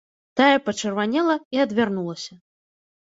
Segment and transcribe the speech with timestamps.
[0.39, 2.33] Тая пачырванела і адвярнулася.